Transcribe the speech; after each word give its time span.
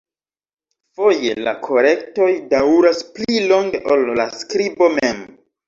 Foje 0.99 1.35
la 1.47 1.53
korektoj 1.67 2.31
daŭras 2.55 3.05
pli 3.13 3.45
longe 3.55 3.85
ol 3.97 4.09
la 4.21 4.29
skribo 4.43 4.93
mem. 4.99 5.25